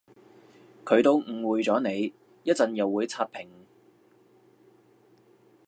[0.83, 2.11] 佢都誤會咗你，
[2.43, 3.47] 一陣又會刷屏